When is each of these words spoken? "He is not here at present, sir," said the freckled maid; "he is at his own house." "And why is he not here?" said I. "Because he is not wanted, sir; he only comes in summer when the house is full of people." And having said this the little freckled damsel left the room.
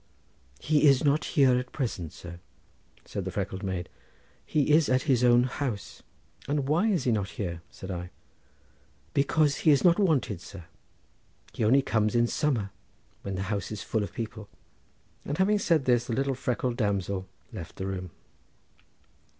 "He 0.59 0.87
is 0.87 1.03
not 1.05 1.25
here 1.37 1.59
at 1.59 1.71
present, 1.71 2.11
sir," 2.11 2.39
said 3.05 3.23
the 3.23 3.29
freckled 3.29 3.61
maid; 3.61 3.87
"he 4.43 4.71
is 4.71 4.89
at 4.89 5.03
his 5.03 5.23
own 5.23 5.43
house." 5.43 6.01
"And 6.47 6.67
why 6.67 6.87
is 6.87 7.03
he 7.03 7.11
not 7.11 7.29
here?" 7.29 7.61
said 7.69 7.91
I. 7.91 8.09
"Because 9.13 9.57
he 9.57 9.69
is 9.69 9.83
not 9.83 9.99
wanted, 9.99 10.41
sir; 10.41 10.63
he 11.53 11.63
only 11.63 11.83
comes 11.83 12.15
in 12.15 12.25
summer 12.25 12.71
when 13.21 13.35
the 13.35 13.43
house 13.53 13.71
is 13.71 13.83
full 13.83 14.01
of 14.01 14.11
people." 14.11 14.49
And 15.23 15.37
having 15.37 15.59
said 15.59 15.85
this 15.85 16.05
the 16.05 16.13
little 16.13 16.33
freckled 16.33 16.77
damsel 16.77 17.27
left 17.53 17.75
the 17.75 17.85
room. 17.85 18.09